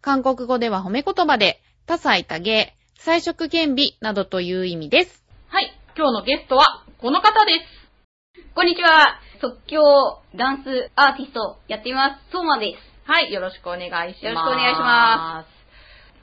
[0.00, 5.24] 韓国語では褒め言葉で、多彩多芸、彩色兼美などという意味です。
[5.48, 5.72] はい。
[5.96, 7.52] 今日のゲストは、この方で
[8.34, 8.44] す。
[8.54, 9.20] こんにちは。
[9.40, 12.32] 即興ダンスアーティストやっています。
[12.32, 13.10] ソーマです。
[13.10, 13.32] はい。
[13.32, 14.24] よろしくお願いします。
[14.24, 15.44] よろしくお願いしま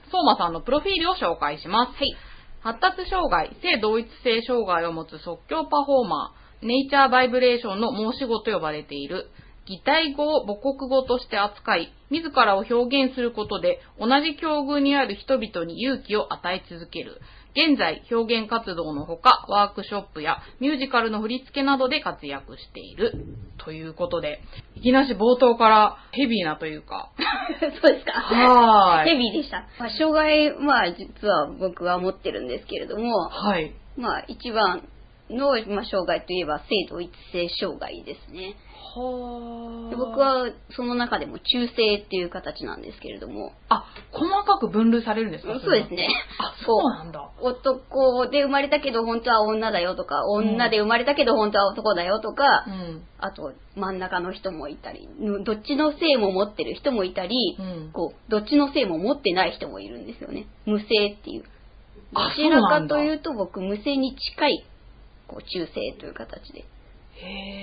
[0.08, 0.12] す。
[0.12, 1.98] 相馬さんのプロフィールを紹介します。
[1.98, 2.16] はい。
[2.62, 9.30] 発達障害、性同一性障害を持つ即興パフォーマー、ネイチャーバイブレーションの申し子と呼ばれている、
[9.66, 17.22] 擬態語を母国語として扱い、自らを表現することで同じ境遇にある人々に勇気を与え続ける。
[17.56, 23.14] 現在、表現活動のほか、ワークショップやミュージカルの振り付けなどで活躍している。
[23.64, 24.42] ということで、
[24.76, 27.12] いきなし冒頭からヘビーなというか。
[27.82, 28.12] そうですか。
[28.14, 29.68] はーいヘビーでした。
[29.80, 33.72] まあ、障害、まあ、実は僕は持ってるんですけれども、はい。
[33.98, 34.88] まあ、一番
[35.30, 38.56] の、まあ、障害といえば性同一性障害ですね。
[38.96, 46.08] はで僕、はその中でも中性っていう形なんですけれども、あ、細かく分類されるんですかそうですね。
[46.40, 47.32] あ、そうなんだ。
[47.42, 53.04] 男で生まれたけど本当は女だよとか、女で生まれたけど本当は男だよとか、うん。
[53.18, 57.92] あと真ん中の人もいたり、のどっちの性も持ってる人もいたり、うん。
[57.92, 60.48] こう、どっちの性も持ってない人もいるんですよね。
[60.66, 61.44] 無性っていう。
[62.14, 64.66] どあちらかというと僕、無性に近い、
[65.28, 66.66] こう、中性という形で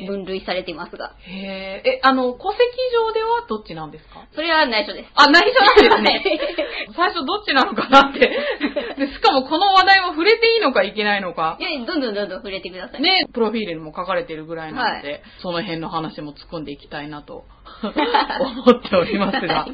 [0.06, 2.60] 分類されていますが、へーえ、あの、戸籍
[2.94, 4.26] 上ではどっちなんですか？
[4.32, 5.10] それは内緒です。
[5.14, 6.40] あ、内緒なんですね。
[6.96, 8.20] 最初どっちなのかなって。
[8.20, 11.62] で、しかもこの話題も触れていいのかいけないのかい。
[11.62, 13.02] や、どんどんどんどん触れてください。
[13.02, 17.44] ね、プロフィールにも書かれてるぐらいなので、はその辺の話も突っ込んでいきたいなと
[17.82, 19.72] 思っておりますが、はい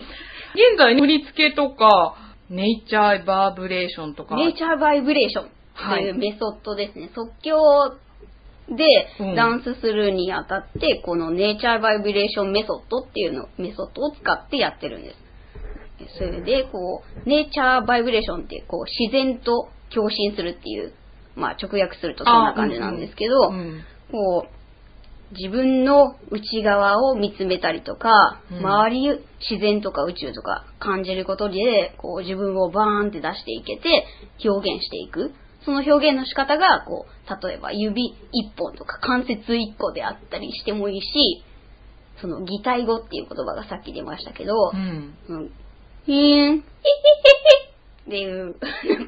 [0.57, 2.17] 現在振り付けとか、
[2.49, 5.51] ネイチャーバーブレーションとか、ネイチャーバイブレーション
[5.91, 7.11] というメソッドですね。
[7.15, 7.93] 即興
[8.69, 15.27] でうんダンスするにあたって、このネイチャーバイブレーションメソッドっていうの、メソッドを使ってやってるんです。
[16.19, 20.93] それで、こう、ネイチャーバイブレーションって、こう、自然と共振するっていう、
[21.35, 34.07] まあ、直訳するとそんな感じなんですけど、うんこう、自分の内側を見つめたりとか、うん周り、自然とか宇宙とか感じることで、こう自分をバーンって出していけて、
[34.49, 35.33] 表現していく。
[35.67, 41.43] その表現の仕方が、こう、例えば指一本とか関節一個であったりしてもいいし、
[42.21, 45.15] その擬態語っていう言葉がさっき出ましたけど、うん。
[45.29, 45.51] うん。
[46.07, 47.67] ひーん、ひひひひ
[48.07, 48.55] っていう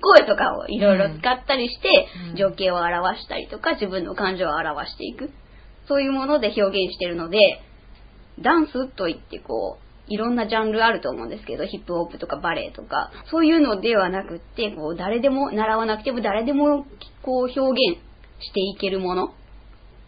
[0.01, 5.31] 声とかをいろいろ使ったりしてうん、情景を表したりとか、自分の感情を表していく。
[5.87, 7.63] そういうもので表現してるので、
[8.41, 16.87] ダンスといってこう、いろんなジャンルあると思うんですけど、ヒップホップとかバレエとか、そういうのではなくって、こう、誰でも、習わなくても誰でも、
[17.23, 17.99] こう、表現
[18.41, 19.35] していけるもの。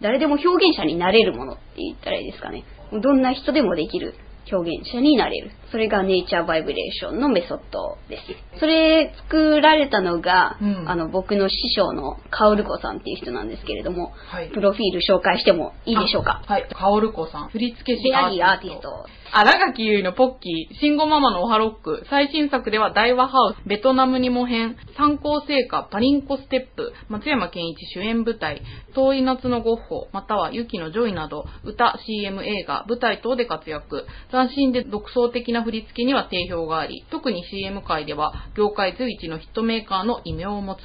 [0.00, 2.64] 誰でも表現者になれるものって言ったらいいですかね。
[2.92, 4.14] どんな人でもできる
[4.52, 5.50] 表現者になれる。
[5.70, 8.58] それがネイチャーバイブレーションのメソッドです。
[8.58, 14.50] それ作られたのが、うんあの、僕の師匠のカオルコさんっていう人なんですけれども、はい。
[14.50, 16.42] プロフィール紹介してもいいでしょうか？
[16.46, 16.68] はい。
[16.72, 17.48] カオルコさん。
[17.50, 19.06] 振付師ベアリーアーティスト。
[19.32, 28.60] 荒垣結衣のポッキー、シンゴママのオハロック、最新作では大和ハウス、ベトナムにも編、参考成果、パリンコステップ、松山健一主演舞台、
[28.92, 34.04] 遠い夏のゴッホ、またはユキのジョイなど、歌、CM 映画、舞台等で活躍。
[34.48, 40.80] 斬新で独創的な振り付けには定評があり、特に CM 界では、業界随一のヒットメーカーの異名を持つ。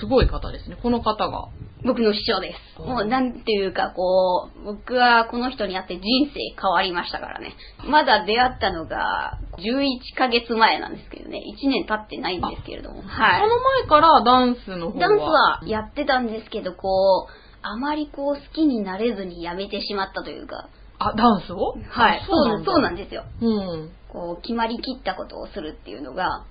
[0.00, 0.76] すごい方ですね。
[0.80, 1.48] この方が。
[1.82, 2.82] 僕の師匠です。
[2.82, 7.54] うんもうなんていうかこう、僕はこの人に会って人生変わりましたからね。
[7.86, 11.40] まだ出会ったのが11ヶ月前なんですけどね。
[11.58, 13.02] 1年経ってないんですけれども。
[13.02, 13.40] はい。
[13.40, 15.00] その前からダンスの方は？
[15.00, 17.32] ダンスはやってたんですけど、こう、
[17.62, 20.68] あまりこう好きになれずにやめてしまったというか。
[21.00, 21.74] あ、ダンスを？
[21.88, 22.22] はい。
[22.26, 23.24] そうなんそうなんでですよ。
[23.40, 23.44] す。
[23.44, 23.48] う
[23.86, 23.90] ん。
[24.08, 26.44] こう、決まりきったことをするっていうのが、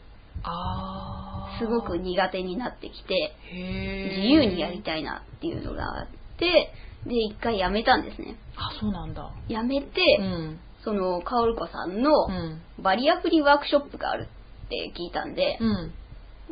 [0.43, 6.07] あーすごく苦手になってきて、自由にやりたいなっていうのがあっ
[6.37, 6.73] て、
[7.05, 8.37] で、一回やめたんですね。
[8.55, 9.31] あ、そうなんだ。
[9.47, 10.59] やめて、うん。
[10.83, 12.61] その、かおるこさんのうん。
[12.81, 14.27] バリアフリーワークショップがある
[14.65, 15.93] って聞いたんで、うん。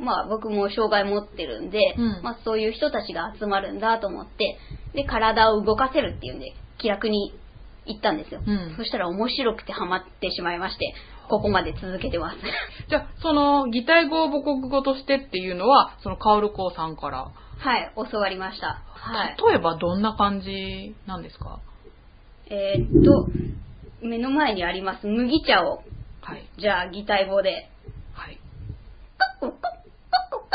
[0.03, 4.59] まあ僕も障害持ってるんで、うんまあそういう人たちが集まるんだと思って、
[4.93, 7.33] で、体を動かせるっていうんで、気楽に
[7.87, 8.41] 行ったんですよ。
[8.45, 10.93] うんそしたら面白くてハマってしまいまして、
[11.29, 12.37] ここまで続けてます。
[12.89, 17.27] じゃあ、その、擬態語を母国語としてっていうのは、その、カオルコーさんから。
[17.59, 18.81] はい、教わりました。
[18.93, 19.35] はい。
[19.49, 21.59] 例えばどんな感じなんですか？
[22.49, 23.29] えーっと、
[24.01, 25.83] 目の前にあります麦茶を、
[26.21, 26.43] はい。
[26.57, 27.69] じゃあ擬態語で、
[28.13, 28.37] はい。
[29.39, 29.71] カッコカッカッ
[30.31, 30.47] コカッ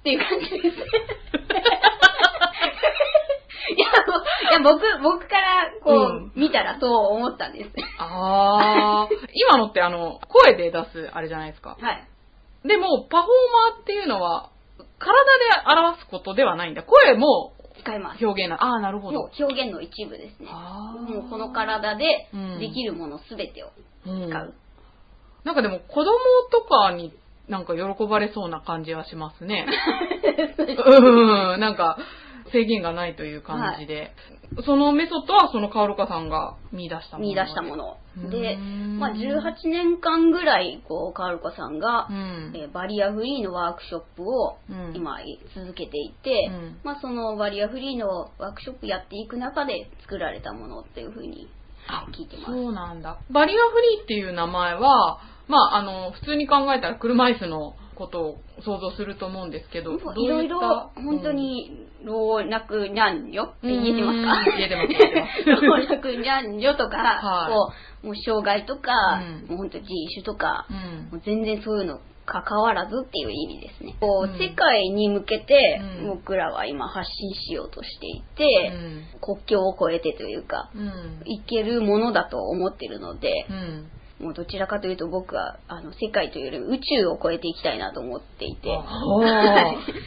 [0.00, 0.76] っていう感じです。
[0.76, 1.65] いや、もうい
[4.56, 7.70] や僕、僕からこう、見たらそう思ったんです。
[7.98, 11.76] あー、今のってあの、声で出すあれじゃないですか。
[11.80, 12.08] はい。
[12.68, 14.50] でも、パフォーマーっていうのは、
[14.98, 15.14] 体
[15.74, 16.82] で表すことではないんだ。
[16.82, 18.24] 声も使います。
[18.24, 18.56] 表現な。
[18.60, 19.30] あー、なるほど。
[19.38, 20.48] 表現の一部ですね。
[20.50, 23.68] あーもうこの体でうんできるものすべてを
[24.06, 24.54] うん使う。
[25.44, 26.10] なんかでも子供
[26.50, 27.12] とかに
[27.48, 29.66] なんか喜ばれそうな感じはしますね。
[30.58, 31.98] うん、なんか
[32.52, 34.12] 制限がないという感じで。
[34.64, 37.28] そのメソッドはそのカオルカさんが見出したもの。
[37.28, 37.96] 見出したもの。
[38.30, 42.52] でまあ、18年間ぐらい、こう、カールコさんがう、ん。
[42.54, 45.18] えーバリアフリーのワークショップをうん今
[45.54, 51.48] 続けていて、うんまあ、そのバリアフリーのワークショップやっていく中で作られたものっていうふうに
[51.88, 52.52] あ聞いてます。
[52.52, 53.18] そうなんだ。
[53.30, 64.50] バリアフリーっていう名前は、まあ、あの、普通に考えたら車椅子のことを想像すると思うんですけど、どういろいろ本当に、老若男女って言えてますか？
[64.50, 64.56] うん。
[64.56, 67.52] 言えてます老若男女とか、はい。
[67.52, 67.72] こ
[68.04, 69.48] う、もう障害とか、うん。
[69.48, 70.76] もう本当人種とか、うん。
[71.10, 73.96] もう全然そういうの関わらずっていう意味ですね。
[74.00, 76.08] こう、うん世界に向けてうん。
[76.16, 78.72] 僕らは今発信しようとしていて、
[79.20, 80.80] 国境を越えてというか、うん。
[80.82, 81.22] うん。
[81.24, 83.90] いけるものだと思ってるのでう、ん。
[84.20, 88.78] もうどちらかというと僕はあの世界というより宇宙を越えていきたいなと思っていて、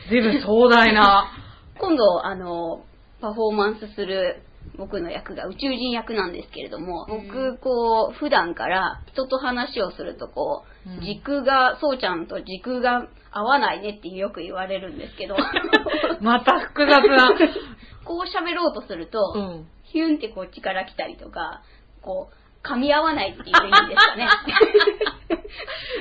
[0.10, 1.32] 随分壮大な。
[1.80, 2.84] 今度あの
[3.22, 4.42] パフォーマンスする
[4.78, 15.36] 僕の役が宇宙人役なんですけれども、僕こう普段から人と話をするとこう、うん軸がそうちゃんと軸が合わないねってよく言われるんですけど
[16.22, 17.30] また複雑な。
[18.06, 19.68] こう喋ろうとすると、うん。
[19.84, 21.62] ヒュンってこっちから来たりとか
[22.02, 24.28] こう噛み合わないっていう意味ですかね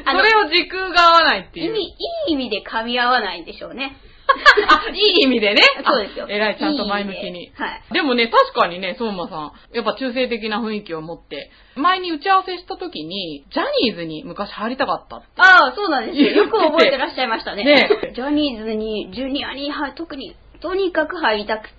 [0.05, 1.70] それを時空が合わないっていう。
[1.70, 1.87] 意味い
[2.28, 3.96] い意味で噛み合わないんでしょうね
[4.69, 5.62] あ、いい意味でね。
[5.84, 15.26] そうですよあ偉い、ちゃんと前向きにいいはいでもね、確かにね、相馬さん、やっぱ中性的な雰囲気を持って、前に打ち合わせした時に、ジャニーズに昔入りたかったって。
[15.38, 16.44] ああ、そうなんですよ。
[16.44, 17.64] よく覚えてらっしゃいましたね。
[17.64, 21.70] ねジャニーズに、ジュニアに、はい、特に、とにかく入りたく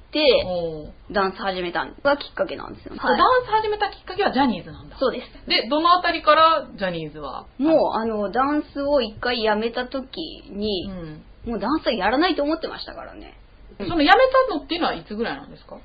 [1.12, 2.96] ダンス始めたのがきっかけなんですよ。
[2.96, 3.08] ダン
[3.46, 4.98] ス始めたきっかけはジャニーズなんだ。
[5.00, 5.48] そうです。
[5.48, 7.46] で、どのあたりからジャニーズは？
[7.58, 11.24] もう、あの、ダンスを一回やめた時うに、ん。
[11.46, 13.38] もうダンスはやらないと思ってましたからね。
[13.78, 14.16] その辞めた
[14.56, 15.78] のっていうのはいつぐらいなんですか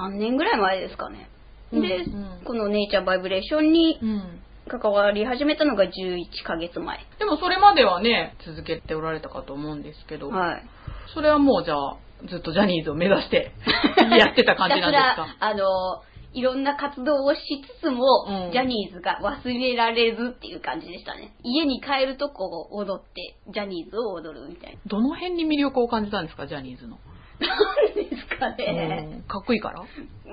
[0.00, 1.28] ？3年ぐらい前ですかね。
[1.72, 4.40] で、うんこのネイチャーバイブレーションにうん。
[4.70, 5.90] 関わり始めたのが11
[6.44, 6.98] ヶ月前。
[7.18, 10.62] でもそれまではね、続けておられたかと思うんですけど、はい。
[11.14, 13.52] それはもうじゃあ、ずっとジャニーズを目指して
[14.18, 15.36] やってた感じなんですか？
[15.40, 16.02] あの、
[16.34, 17.40] いろんな活動をし
[17.78, 21.32] つつも、うんジャニーズが忘れられずっていう感じでしたね。
[21.42, 26.98] 家に帰るとこう踊って、ジャニーズを踊るみたいどの辺に魅力を感じたんですか、ジャニーズの？
[27.40, 27.46] な。
[27.48, 27.54] な
[27.90, 29.08] んですかね。
[29.12, 29.82] うんかっこいいから？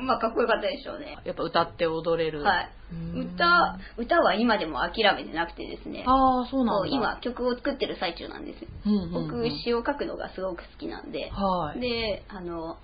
[0.02, 1.18] まあ、かっこよかったでしょうね。
[1.26, 2.44] やっぱ歌って踊れる。
[2.44, 2.70] はい。
[2.92, 6.04] うん歌、歌は今でも諦めてなくてですね。
[6.08, 6.80] ああ、そうなんだ。
[6.82, 8.68] こう今、曲を作ってる最中なんですよ。
[8.86, 11.30] うんうんうん、僕、詩を書くのがすごく好きなんで。
[11.32, 11.80] はい。
[11.80, 12.78] で、あの、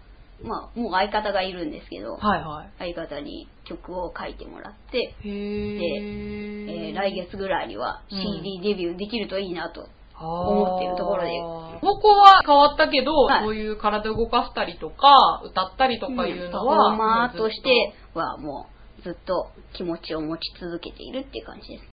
[0.43, 2.93] まあ、もう相方がいるんですけど、はいはい。
[2.95, 6.87] 相方に曲を書いてもらって、へえ。
[6.87, 9.87] えー来月ぐらいにはうん CD デビューできるといいなと。
[10.21, 11.39] 思思ってるところで
[11.81, 18.67] 方向は変わったけど、はいそういう体を動かしたりとか、歌ったりとかいうのは、パフォーマーとしもてはも
[18.99, 21.91] うずっと気持ちを持ち続けているっていう感じです。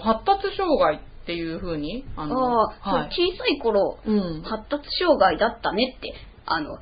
[0.00, 3.10] 発達障害っていう風に、あの、ああ、はい。
[3.10, 4.42] 小さい頃、うん。
[4.42, 6.14] 発達障害だったねって、
[6.46, 6.78] あの、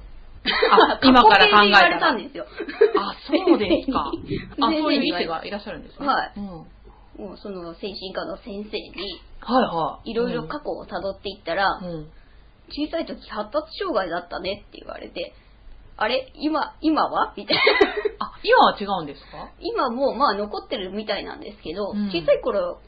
[0.71, 2.47] あ今から考えたらたんですよ。
[2.99, 4.11] あ、そうですか。
[4.61, 6.07] あ、そういう医師がいらっしゃるんですね。
[6.07, 6.59] はいうん。
[6.59, 6.67] はい
[7.17, 8.93] もうその精神科の先生に、
[9.41, 10.11] はい。
[10.11, 11.87] いろいろ過去を辿っていったら、うん。
[11.87, 12.11] うん
[12.69, 15.33] 小さい時発達障害だったねって言われて、
[15.97, 16.33] あれ？
[16.35, 17.33] 今、今は？
[17.37, 17.63] みたいな。
[18.19, 19.51] あ、今は違うんですか？
[19.61, 22.81] 今もまあ残ってるみたいなんですけど、うん小さい頃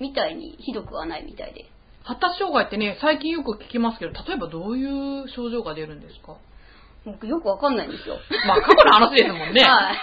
[0.00, 1.66] みたいにひどくはないみたいで。
[2.04, 4.84] 発達障害ってね、最近よく聞きますけど、例えばどうい
[5.22, 6.34] う症状が出るんですか？
[7.04, 8.16] 僕よくわかんないんですよ。
[8.46, 9.62] まあ、過去の話ですもんね。
[9.62, 9.96] はい。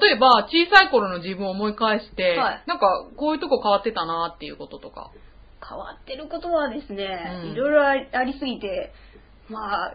[0.00, 5.10] 例えば、小さい頃の自分を思い返して、はいなんか、こういうとこ変わってたなっていうこととか。
[5.66, 8.92] 変わってることはですね、うんいろいろありありすぎて、
[9.48, 9.94] まあ、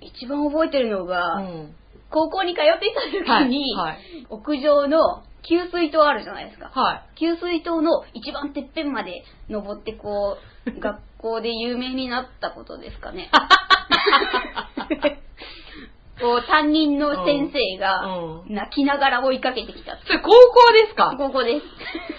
[0.00, 1.74] 一番覚えてるのが、うん。
[2.10, 6.68] 高校に通っていた時に、はいはい屋上の給水塔あるじゃないですか。
[6.68, 7.18] はい。
[7.18, 10.36] 給水塔の一番てっぺんまで登ってこ
[10.66, 13.30] う、学校で有名になったことですかね。
[16.20, 18.06] こう、担任の先生が
[18.46, 19.98] う泣きながら追いかけてきた。
[20.06, 21.14] それ高校ですか？
[21.18, 21.66] ここです。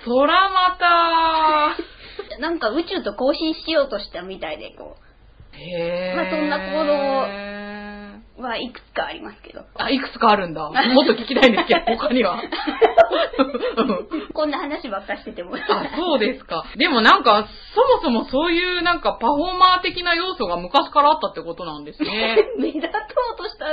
[0.05, 1.75] そらまた
[2.39, 4.95] なんか宇宙と交信しようとしたみたいで、こ
[5.53, 6.15] へー。
[6.15, 7.27] まあそんな行動う、
[8.37, 8.71] はい。
[8.71, 9.61] くつかありますけど。
[9.75, 9.99] あ、い。
[9.99, 10.61] くつかあるんだ。
[10.63, 10.71] も
[11.03, 11.51] っと聞きたい。
[11.51, 12.41] んですけど、他には。
[14.33, 15.55] こんな話ばっかしてても。
[15.55, 15.59] あ、
[15.95, 16.65] そうですか。
[16.75, 18.79] でもなんか、そもそもそうい。
[18.79, 22.37] うなんかパフォーマー的な要素が昔からあったってことなんですね。
[22.57, 22.91] 目立とう
[23.37, 23.65] とした、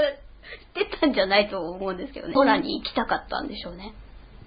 [0.82, 1.48] してたんじゃない。
[1.48, 2.34] と思うんですけどね。
[2.34, 3.94] 空に行きたかったんでしょうね。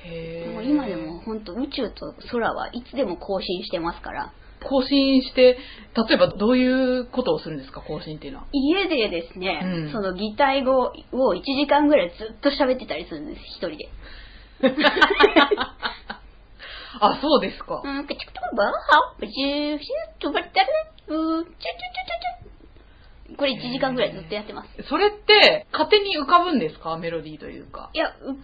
[0.06, 2.84] へーも今でも本当宇宙と空はい。
[2.84, 4.32] つでも更新してますから。
[4.64, 5.58] 更新して、
[5.96, 6.66] 例えばどうい
[7.00, 8.46] うことをするんですか、更新っていうのは。
[8.52, 10.94] 家でですね、うんその擬態語を
[11.36, 13.90] 1時間ぐらいずっと喋ってたりするんです、一人で。
[17.00, 17.82] あ、そうですか。
[17.84, 18.74] うん、くちくとば、は、
[19.20, 20.68] ぶちゅー、しゅっとばったる、
[21.08, 23.36] う、ちゅちゅちゅちゅちゅ。
[23.36, 24.84] これ1時間ぐらいずっとやってます。
[24.88, 26.98] それって、勝手に浮かぶんですか？
[26.98, 27.90] メロディーというか。
[27.94, 28.42] いや、浮かんでる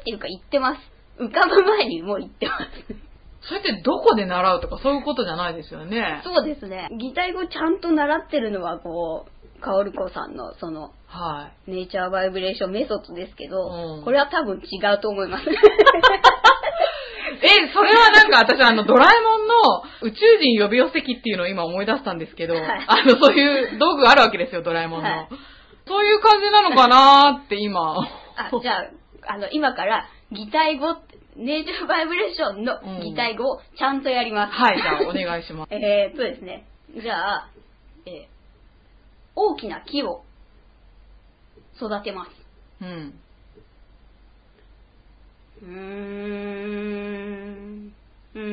[0.00, 0.80] っていうか言ってます。
[1.18, 3.05] 浮かぶ前にもう言ってます。
[3.48, 6.20] それってどこで習うとかそういうことじゃないですよね。
[6.24, 6.88] そうですね。
[6.98, 11.70] 擬態語ちゃんと習ってるのは、こう、かおるこさんの、その、はい。
[11.70, 15.44] ネイチャーバイブレーションメソッドですけど、うんこれは多分違うと思います。
[17.42, 19.54] え、それはなんか私あのドラえもんの
[20.02, 25.08] 宇宙人呼び寄せ機っていうのを今思い出したんですけど、はいあのそういう道具があるわけですよ、ドラえもんの。
[25.08, 25.28] はい
[25.86, 27.96] そういう感じなのかなーって今。
[28.00, 30.96] あ、じゃあ、あの、今から、擬態語、
[31.36, 34.52] ネイチャーバイブレーションの擬態語をちゃんとやります。
[34.52, 35.68] はい、じゃあお願いします。
[35.74, 36.64] えーっとですね、
[36.96, 37.50] じゃあ、
[38.06, 38.26] えー
[39.38, 40.24] 大きな木を
[41.76, 42.30] 育てます。
[42.80, 43.20] うん。
[45.62, 45.72] うーん。
[48.34, 48.46] うーん。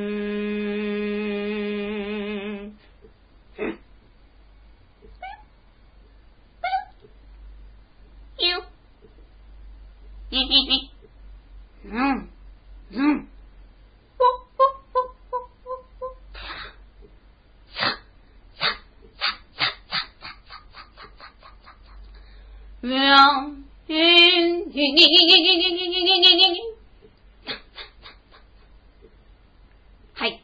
[8.46, 8.63] よ。
[10.32, 10.40] うん。
[11.88, 11.94] うん。
[11.94, 12.33] うやん。
[12.94, 13.28] えん。
[30.14, 30.44] はい。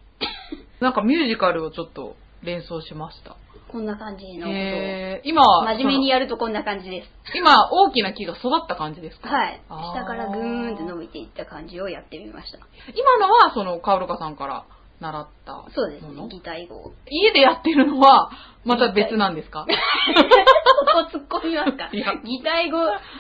[0.80, 3.38] なんかミュージカルをちょっと連想しました。
[3.72, 4.54] こんな感じのことを。
[4.54, 7.10] えー、今は、真面目にやるとこんな感じです。
[7.36, 9.30] 今大きな木が育った感じですか？
[9.30, 9.62] はい。
[9.70, 12.60] 下からぐーんって伸びていった感じをやってみました。
[12.96, 14.66] 今のはそのカオルカさんから
[15.00, 16.28] 習ったものそうですね。
[16.30, 16.92] 擬態語。
[17.10, 18.30] 家でやってるのは
[18.66, 19.66] また別なんですか？
[19.66, 21.90] ここ突っ込みますか？
[21.94, 22.78] 擬態語、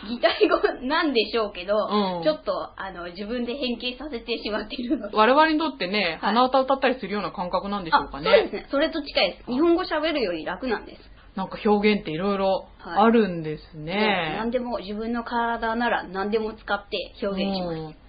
[0.09, 5.15] 擬態語なんでしょうけど、うんちょっと、あの、自分で変形させてしまっているので。
[5.15, 8.25] 我々にとってね、はい鼻歌歌ったりするような感覚なんでしょうかあ、ね。
[8.29, 8.67] そうですね。
[8.71, 9.45] それと近いです。
[9.51, 11.01] 日本語喋るより楽なんです。
[11.35, 14.35] なんか表現っていろいろあるんですもうね。
[14.37, 18.08] 何でも、自分の体なら何でも使って表現します。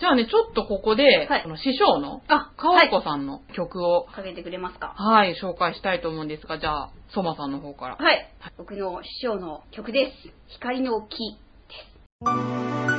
[0.00, 2.90] じゃあね、ちょっとここで、はいこの師匠の、あ、かおはい。
[2.90, 7.96] こさんの曲を、かけてくれますかはい、紹介したいと思うんですが、じゃあ、ソマさんの方から。
[7.96, 8.26] はい。
[8.56, 10.32] 僕の師匠の曲です。
[10.54, 11.36] 光の木
[11.68, 11.74] で
[12.86, 12.89] す。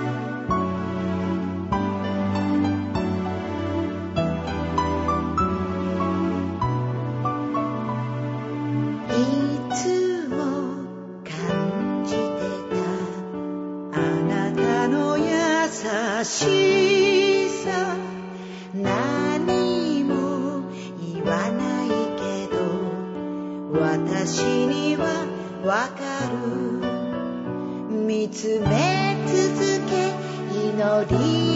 [25.71, 26.35] わかる。
[28.05, 30.11] 見つめ続け
[30.53, 31.50] 祈り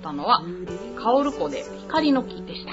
[0.00, 0.42] きましたのは、
[1.02, 2.72] カオル湖で光の木でした。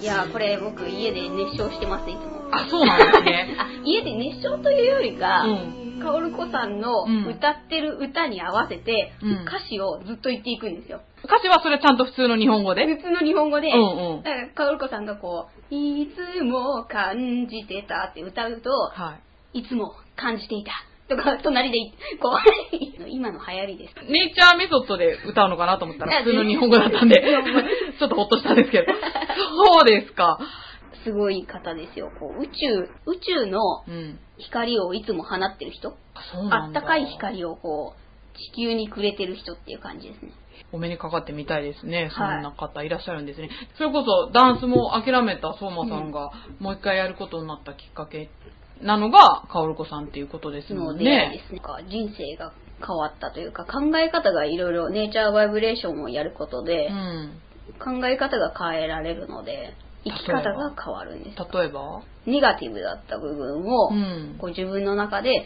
[0.00, 3.56] いやーこれ僕家で熱唱してますいつもあ、そうなんですね。
[3.58, 6.00] あ家で熱唱というよりか、うん。
[6.00, 11.00] カオルコさんのうん歌ってる歌に合わせて、うん歌詞をずっと言っていくんですよ。
[11.24, 12.86] 歌詞はそれちゃんと普通の日本語で？
[12.86, 16.08] 普通の日本語で、うんうんだからカオルコさんがこう、い
[16.38, 19.16] つも感じてたって歌うと、は
[19.52, 20.70] いつも感じていた。
[21.08, 21.78] とか、隣で、
[22.20, 23.94] こう、今の流行りです。
[24.06, 24.12] い。
[24.12, 27.20] ネイチャーメソッドで歌うのかなと思ったら普通の日本語だったんで、
[27.98, 28.92] ちょっとほっとしたんですけど。
[29.66, 30.38] そうですか。
[31.04, 32.10] すごい方ですよ。
[32.18, 34.18] こう宇宙、宇宙のうん。
[34.38, 35.88] 光をいつも放ってる人？
[35.88, 36.80] うなんだ。
[36.80, 37.06] あったかい。
[37.06, 40.32] 光をこう、地球にくれてる人っていう感じですね。
[40.70, 42.10] お目にかかってみたいですね。
[42.14, 43.48] そはいんな方いらっしゃるんですね。
[43.76, 48.30] それこそダンスも諦めた相馬さんが、もう一回やることになったきっかけ
[48.82, 51.44] なのが、かおるこさんっていうことですもんの出会いでね。
[51.48, 51.60] すね。
[51.88, 52.52] 人生が
[52.86, 57.40] 変わったというか、考え方がいろいろネイチャーバイブレーションをやることでう、ん。
[57.78, 61.36] 考え方が変えられるので、生き方が変わるんです。
[61.52, 62.02] 例えば？
[62.26, 64.36] ネガティブだった部分を、うん。
[64.38, 65.44] こう自分の中で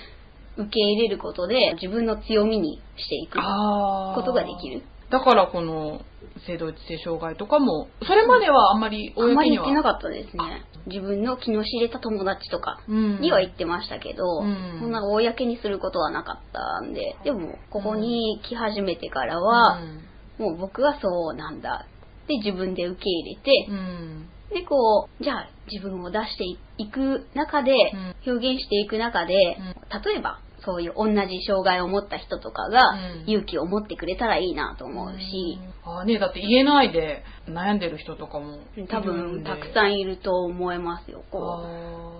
[0.56, 4.82] 受け入れることで、自分の強みにしていくことができる。
[5.12, 6.00] だからこの
[6.46, 9.64] 性同一性障害とかも、それまではあんまりあんまり公には。
[9.66, 10.64] 言ってなかったですね。
[10.86, 20.00] 自分の気の知れた友達とかうんには言ってましたけど、うんそんな公にすることはなかったんで、でも、ここに来始めてからは、うん
[20.38, 21.86] もう僕はそうなんだ
[22.24, 24.28] って自分で受け入れて、うん。
[24.48, 26.44] で、こう、じゃあ自分を出して
[26.78, 38.58] いく中で、うん表現していく中で、うん例えば、そういう同じ障害を持った人とかがうん勇気を持ってくれたらいいなと思うし、あーねだって言えないで悩んでる人とかも。
[38.88, 41.24] 多分たくさんいると思いますよ。
[41.30, 41.64] こ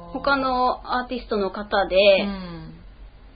[0.09, 2.68] う他のアーティストの方で、うん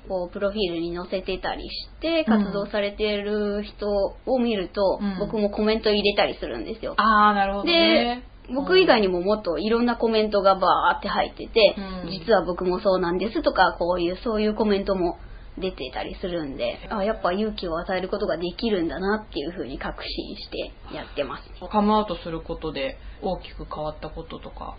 [0.08, 3.88] こうプロフィールに載せてたりして活動されてる人
[4.26, 6.94] を見ると、うん僕もコメント入れたりするんですよ。
[6.96, 8.22] ああ、なるほどね。
[8.54, 12.10] 僕以外にももっといろんなコメントがバーって入ってて、うん。
[12.10, 15.18] 実は僕もそうなんですとか、こういう、そういうコメントも
[15.58, 21.42] 出てたりするんで、あやっぱ勇気を与えることができるんだなっていうふうに確信してやってます。
[21.70, 24.76] カムアウトすることで大きく変わったこととか。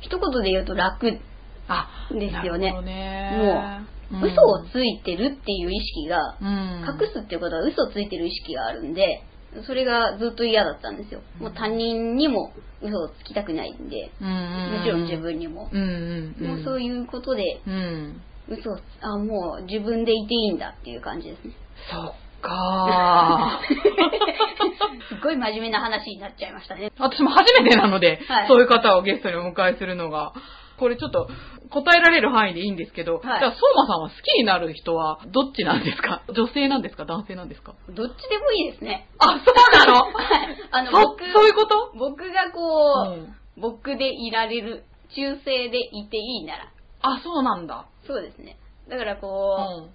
[0.00, 1.18] 一言で言うと楽、
[1.68, 2.72] あですよね。
[2.82, 4.32] ねもう、うん。
[4.32, 6.84] 嘘をついてるっていう意識が、うん。
[7.00, 9.22] 隠すっていうことは嘘をついてる意識があるんで、
[9.66, 11.20] それがずっと嫌だったんですよ。
[11.38, 15.68] もう他人にも嘘をつきたくないんで、もちろん自分にも。
[15.72, 16.48] うんうんうん。
[16.48, 18.20] もうそういうことで、うん。
[18.48, 21.54] 嘘をつ、あ、もう自分でいていいんだっていう感じですね。
[21.90, 23.60] そっか
[25.08, 26.90] すっごい真面目な話になっちゃいましたね。
[26.98, 30.32] 私も初めてなので、はいそういう方をゲストにお迎えするのが、
[30.82, 31.28] これちょっと
[31.70, 33.22] 答えられる範囲でいいんですけど、はい。
[33.22, 36.22] じゃあ、相馬さんは好きになる人はどっちなんですか？
[36.34, 37.04] 女性なんですか？
[37.04, 37.74] 男性なんですか？
[37.88, 39.06] どっちでもいいですね。
[39.18, 39.94] あ、そうなの？
[40.10, 40.56] はい。
[40.72, 41.92] あの、そ僕、そういうこと？
[41.96, 42.58] 僕がこ
[43.06, 43.36] う、うん。
[43.62, 47.86] 僕でいられる、中性でいていいなら、あ、そうなんだ。
[48.06, 48.56] そうですね。
[48.88, 49.84] だからうこん。
[49.86, 49.90] う、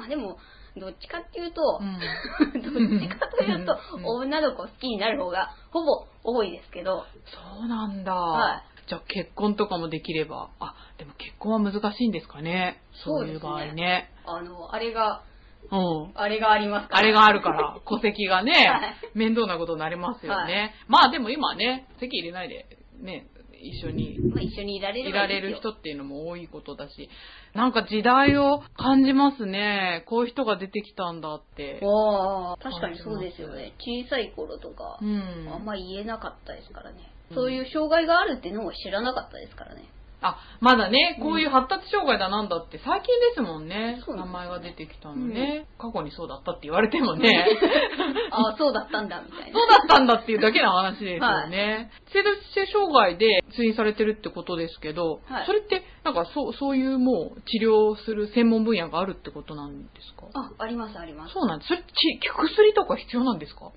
[0.00, 0.38] まあでも、
[0.76, 1.98] どっちかっていうと、うん。
[2.62, 4.06] どっちかというと、うん。
[4.06, 8.14] 女の子好きになる方がほぼ多いですけど、そうなんだ。
[8.14, 10.50] はじゃあ結婚とかもできれば。
[10.58, 12.82] あ、でも結婚は難しいんですかね。
[13.04, 14.10] そういう場合ね。
[14.24, 15.22] あの、あれが、
[15.70, 16.12] うん。
[16.14, 16.98] あれがありますから。
[16.98, 20.52] あれがあるから、 戸籍がね、はい面倒なことになりますよね。
[20.54, 22.66] はいまあでも今ね、籍入れないで、
[23.00, 23.26] ね、
[23.62, 27.08] 一緒にまあ一緒にいられるいられる人っていうのも多いことだし、
[27.54, 30.04] なんか時代を感じますね。
[30.06, 31.80] こういう人が出てきたんだって。
[31.82, 33.74] ああ、確かにそうですよね。
[33.78, 35.48] 小さい頃とか、うん。
[35.52, 37.12] あんま言えなかったですからね。
[37.34, 39.82] そういう障害があるっていうのを知らなかったですからね。
[40.24, 44.00] あ、まだね、こういう発達障害だなんだって最近ですもんね。
[44.06, 47.44] そうなん名前が出てきたのね、過去にそうだったって言われてもね。
[48.30, 49.58] ああ、そうだったんだ、みたいな。
[49.58, 51.90] そうだったんだっていうだけの話ですよね。
[52.12, 60.26] 性同性障害で通院されてるってことですけど、はいそれってなんかそうそういうもう治療する専門分野があるってことなんですか？
[60.34, 61.34] あ、あります、あります。
[61.34, 61.68] そうなんです。
[61.68, 63.72] それち薬とか必要なんですか？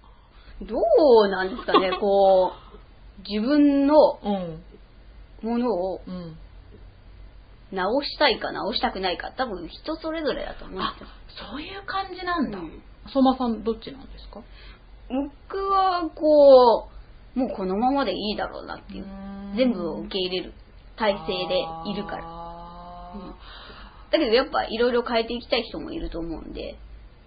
[0.61, 0.75] ど
[1.23, 2.75] うなんですかね、こう、
[3.27, 4.63] 自分のうん。
[5.41, 6.37] ものをうん。
[7.71, 11.07] 直したいか直したくないか、多分人それぞれだと思うんあですよ。、
[11.51, 12.59] そういう感じなんだ。
[12.59, 14.41] うん相馬さんどっちなんですか？
[15.09, 16.89] 僕は、こ
[17.35, 19.05] う、もうこのままでいいだろうなっていう。
[19.55, 20.53] 全部を受け入れる
[20.95, 21.59] 体制で
[21.91, 22.23] いるから。
[22.25, 23.35] あ
[24.11, 26.77] だけどやっぱいろいろ変えていきたい人もいると思うんで、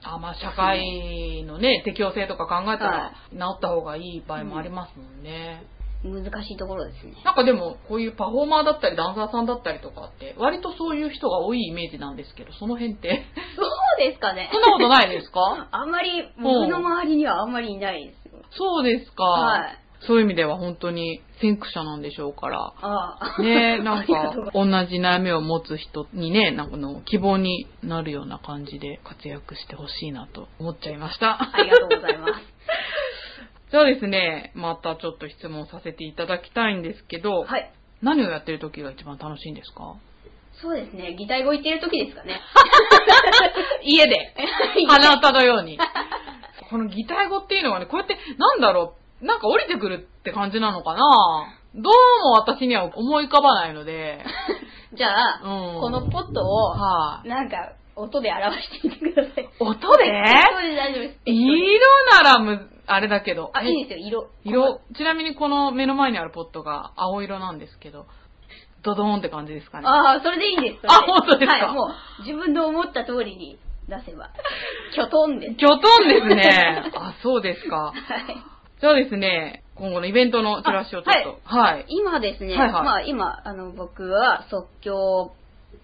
[0.02, 5.62] ーあ、まあ社会のね、適応性とか考えたはら治った方がいい場合もありますもんね。
[6.04, 7.14] 難しいところですね。
[7.24, 13.24] なんかでも、こういうパフォーマーだったりダンサーさんだったりとかって、割とそういう人が多いイメージなんですけど、その辺って、
[13.56, 13.66] そう
[13.98, 15.68] ですかねそんなことないですか？
[15.72, 18.42] あんまり、僕の周りにはあんまりいないですよ。
[18.50, 19.24] そうですか。
[19.24, 19.78] はい。
[20.06, 22.72] そういう意味では本当に先駆者なんでしょうから。
[22.80, 23.42] ああ。
[23.42, 31.42] ねなんか 同じ悩みを持つ人にね、なんかの希望になるような感じで活躍してほしいなと思っちゃいました。
[31.52, 32.32] ありがとうございます。
[33.70, 37.70] じゃあですね、またちょっと質問させていただきたいんですけど、はい。
[38.00, 39.96] 何をやってる時が一番楽しいんですか？
[40.62, 41.14] そうですね。
[41.18, 42.40] 擬態語言ってる時ですかね。
[43.84, 44.34] 家で
[44.88, 45.78] 鼻歌のように。
[46.70, 51.00] この擬態語っていうのはね、こうやって、なんだろう、なんか降りてくるって感じなのかな？
[51.74, 51.92] どう
[52.24, 54.24] も私には思い浮かばないので、
[54.94, 59.48] じゃあ、うんこのポットを、はい、なんか、音で表してみてください。
[59.60, 59.78] 音で？
[59.80, 61.18] そうで大丈夫です。
[61.26, 61.80] 色
[62.22, 63.50] ならむ、あれだけど。
[63.54, 64.30] あ、いいですよ、色。
[64.44, 68.06] 色、ちなみにこの目の前にあるポットが青色なんですけど、
[68.82, 69.86] ドドーンって感じですかね。
[69.86, 70.86] ああ、それでいいです。
[70.86, 71.66] あ本当ですか？
[71.66, 74.30] はい、もう、自分の思った通りに出せば。
[74.94, 75.54] きょとんです。
[75.56, 76.90] キョトンですね。
[76.96, 77.76] あ、そうですか。
[77.76, 77.94] はい。
[78.80, 81.40] じゃあですね、今後のイベントのチラシをちょっと。
[81.44, 81.84] はい。
[81.88, 85.32] 今ですね、はいはいまあ今、あの、僕は即興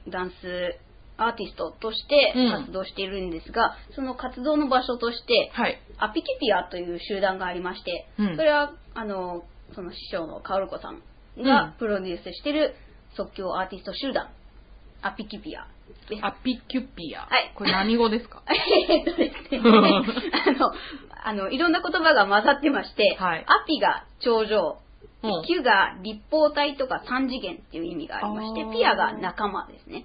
[0.09, 0.79] ダンス
[1.16, 2.50] アーティストとしてうん。
[2.64, 5.79] 活動しているんですが、その活動の場所として、はい。
[5.98, 8.37] アピキピアという集団がありまして、うん。
[8.37, 11.03] それは、あの、その師匠のカオルコさん
[11.37, 11.44] うん。
[11.44, 12.74] がプロデュースしている
[13.16, 14.29] 即興アーティスト集団、
[15.03, 15.66] アピキピア。
[16.09, 16.24] です。
[16.24, 17.20] アピキュピア。
[17.20, 17.53] はい。
[17.55, 18.42] これ何語ですか？
[18.88, 20.72] えっとですね、 あの、
[21.24, 23.44] あの、いろんな言葉が混ざってまして、はい。
[23.46, 24.79] アピが頂上、
[25.22, 25.44] うん。
[25.44, 30.05] キュが立方体とか三次元っていう意味がありましてピアが仲間ですね。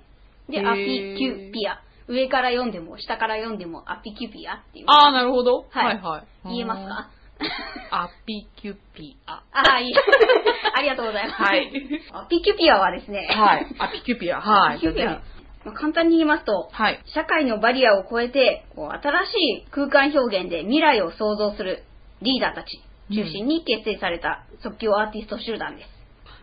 [0.50, 1.80] で、アピキュピア。
[2.08, 4.86] 上から読んでも、下から読んでも、アピキュピアっていう。
[4.88, 5.66] ああ、なるほど。
[5.70, 6.50] はいはいはい。
[6.56, 7.10] 言えますか？
[7.92, 9.34] アピキュピア。
[9.34, 9.44] あ
[9.76, 9.94] あ、いい。
[10.76, 11.42] ありがとうございます。
[11.42, 11.72] はい。
[12.12, 13.68] アピキュピアはですね、はい。
[13.80, 14.42] アピキュピア。
[14.42, 14.78] はい。
[14.78, 15.22] アピキュピア
[15.66, 17.00] まあ簡単に言いますと、ひはい。
[17.06, 21.84] 社会のバリアを超えて、こう新しい空間表現で未来を創造する
[22.22, 22.82] リーダーたち
[23.14, 25.90] 中心に結成された即興アーティスト集団です。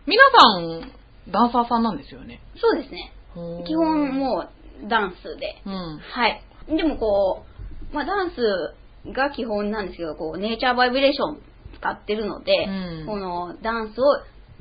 [0.05, 0.91] 皆さん、
[1.31, 2.39] ダンサーさんなんですよね。
[2.57, 3.11] そうですね。
[3.65, 4.47] 基本も
[4.83, 5.61] うダンスで。
[5.65, 5.69] う。
[5.69, 5.97] うん。
[5.99, 6.41] はい。
[6.69, 7.45] でもこ
[7.91, 11.41] う、まあダンスが基本なんですけど、こう、ネイチャーバイブレーション
[11.79, 14.17] 使ってるので、うんこのダンスを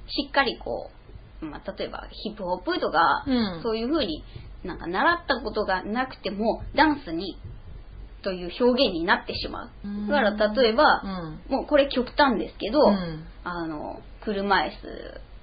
[0.08, 0.90] しっかりこ
[1.42, 4.24] う、まあ例えばヒップホップとか、うんそういう風に
[4.64, 7.38] なんか習ったことがなくても、ダンスに、
[8.22, 9.70] という表現になってしまう。
[9.84, 11.02] うんだから例えば、
[11.48, 11.52] うん。
[11.52, 14.70] もうこれ極端ですけど、うんあの、車椅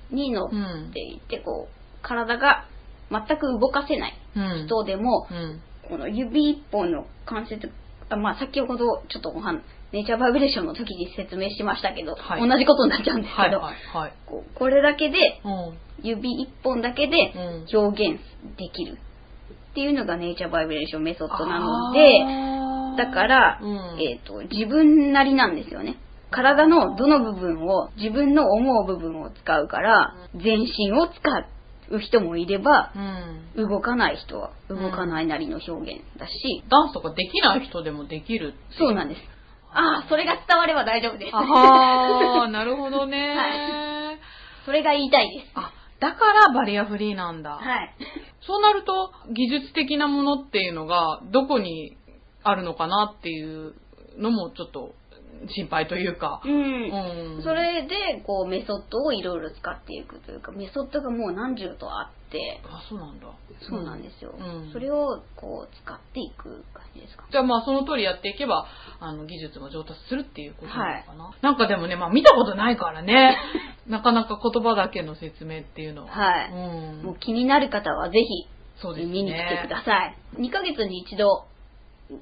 [0.10, 0.50] 子に乗っ
[0.92, 2.66] ていて、こう、体が
[3.12, 4.66] 全く動かせないうん。
[4.68, 5.62] 人でも、うん。
[5.90, 7.72] この指一本の関節、
[8.10, 9.62] あまあ先ほどちょっとお話、
[9.92, 14.14] ネイチャーバイブレーションの時に説明しましたけど、はい同じことになっちゃうんですけど、はいはいはい。
[14.26, 15.78] こうこれだけで、うん。
[16.02, 18.20] 指一本だけでうん表現
[18.58, 18.98] できる
[19.72, 22.20] っていうのがネイチャーバイブレーションメソッドなので、
[22.98, 25.98] だから、うんえっ、と、自分なりなんですよね。
[26.30, 31.14] 体のどの部分を、自分の思う部分を使うから、全身を使
[31.90, 32.92] う人もいれば、
[33.56, 33.70] うん。
[33.70, 38.56] 動かない人は動かないなりの表現だし、ダンスとかできない人でもできる。
[38.78, 39.22] そうなんです。
[39.72, 41.36] ああ、それが伝われば大丈夫です。
[41.36, 43.36] ああ、 なるほどね。
[43.36, 44.18] は
[44.66, 45.52] それが言いたいです。
[45.56, 47.52] あ、だからバリアフリーなんだ。
[47.52, 47.96] はい。
[48.42, 51.98] そうなると、技術的なものっていうのが、どこに
[52.44, 53.74] あるのかなっていう
[54.18, 54.94] のもちょっと
[55.50, 56.42] 心配というか。
[56.44, 56.54] うん。
[56.54, 63.28] うんそれで、こう、メソッドをいろいろ使っていくというか、メソッドがもう何十とあって、あ、そうなんだ。
[63.70, 64.34] そうなんですよ。
[64.38, 67.26] うんそれを、こう、使っていく感じですか？
[67.32, 68.66] じゃあまあその通りやっていけば、
[69.00, 71.32] あの、技術も上達するっていうことなのかな。
[71.42, 73.38] なんかでもね、まあ見たことないからね、
[73.88, 76.10] なかなか言葉だけの説明っていうのは。
[76.10, 76.52] はい。
[76.52, 76.56] う
[77.02, 77.04] ん。
[77.04, 78.48] もう気になる方はぜひ、
[78.82, 79.14] そうですね。
[79.14, 80.16] 見に来てください。
[80.38, 81.46] 2ヶ月に一度、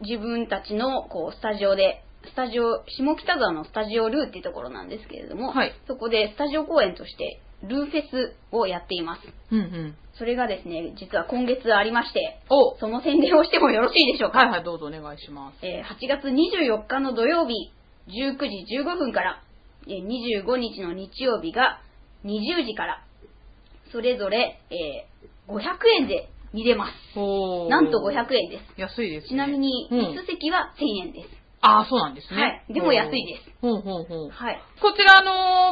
[0.01, 9.21] 自分たちのこうスタジオで、スタジオ、下北沢のスタジオルーっていうところなんですけれども、はいそこでスタジオ公演として、ルーフェスをやっています。
[9.51, 9.95] うんうん。
[10.17, 14.39] それがですね、実は今月ありまして、おその宣伝をしてもよろしいでしょうか？
[14.39, 15.65] はいはい、どうぞお願いします。
[15.65, 17.71] えー8月24日の土曜日、
[18.07, 19.43] 19時15分から、
[19.87, 20.05] えー
[20.43, 21.81] 25日の日曜日が
[22.25, 23.03] 20時から、
[23.91, 25.11] それぞれ、えー
[25.51, 25.59] 500
[25.99, 27.19] 円で見れます。
[27.69, 28.79] なんと500円です。
[28.79, 29.29] 安いですね。
[29.29, 31.40] ちなみに、うん椅子席は1000円です。
[31.61, 32.41] ああ、そうなんですね。
[32.41, 33.51] はいでも安いです。
[33.61, 34.29] ほうほうほう。
[34.29, 34.59] はい。
[34.81, 35.21] こちらあ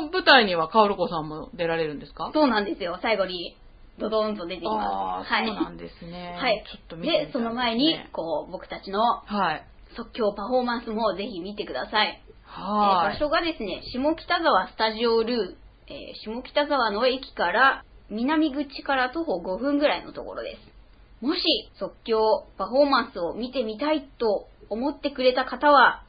[0.02, 2.30] の舞台にはカオルコさんも出られるんですか？
[2.34, 3.00] そうなんですよ。
[3.02, 3.56] 最後に、
[3.98, 5.32] ドドーンと出てきます。
[5.32, 5.48] はい。
[5.48, 6.38] そうなんですね。
[6.40, 6.64] はい。
[6.72, 9.66] ちょっと見てみたいで、その前に、こう、僕たちのはい。
[9.98, 12.22] 即興パフォーマンスもぜひ見てください。
[12.26, 13.14] えーはい。
[13.14, 21.26] 場所がですね、下北沢スタジオルー、えー下北沢の駅から南口から徒歩5分ぐらいのところです。
[21.26, 21.42] もし
[21.80, 26.04] 即興パフォーマンスを見てみたいと思ってくれた方は、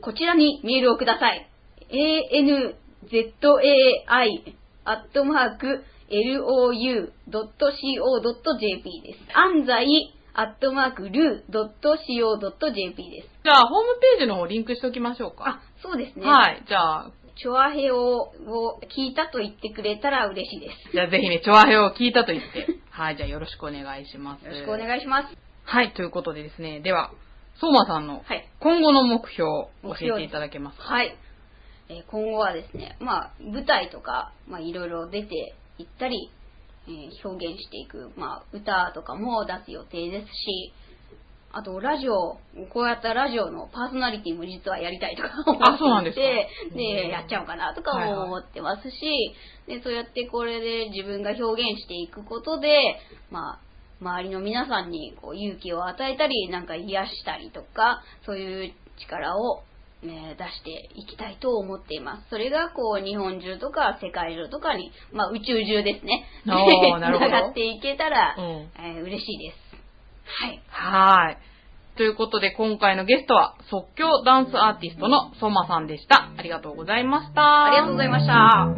[0.00, 1.48] こちらにメールをください。
[1.90, 2.74] anzai
[4.84, 7.10] アットマーク lou.co.jp
[9.02, 9.18] です。
[9.34, 13.28] 安西アットマークルー .co.jp です。
[13.42, 16.26] じゃあ、ホームページの方リンクしておきましょうあか。、そうですね。
[16.26, 16.62] はい。
[16.68, 18.32] じゃあ、チョアヘオを
[18.96, 20.92] 聞いたと言ってくれたら嬉しいです。
[20.92, 22.66] じゃあぜひね、チョアヘを聞いたと言って。
[22.90, 23.16] はい。
[23.16, 24.44] じゃあよろしくお願いします。
[24.44, 25.36] よろしくお願いします。
[25.64, 25.92] はい。
[25.94, 26.80] ということでですね。
[26.80, 27.10] では、
[27.60, 28.48] 相馬さんのはい。
[28.60, 30.84] 今後の目標を教えていただけますか？
[30.84, 31.16] はい。
[31.88, 36.30] えー今後はですね、まあ、舞台とか、まあ、いろいろ出ていったり、
[36.88, 40.72] えー表現していく、まあ、歌とかも出す予定ですし、
[41.52, 42.38] あと、ラジオ、
[42.70, 49.34] こうやったラジオのパーソナリティも実はやりたいとか思っていて、あそうなんでやっちゃおうかなとかも思ってますし、
[49.66, 52.98] で、そうやってこれで自分が表現していくことで、
[53.30, 53.60] まあ、
[54.00, 59.62] 周りの皆さんにこう勇気を与えたり、なんか癒したりとか、そういう力を、
[60.02, 62.28] ね、出していきたいと思っています。
[62.28, 66.26] それがこう日本中とか世界中とかに、まあ宇宙中ですね。
[66.44, 69.66] なるほど繋がっていけたら、うんえー嬉しいです。
[70.42, 70.60] はい。
[70.68, 71.38] はい。
[71.96, 76.28] ということで、今回のゲストは、即興ダンスアーティストの相馬さんでした。
[76.36, 77.64] ありがとうございました。
[77.64, 78.68] ありがとうございました。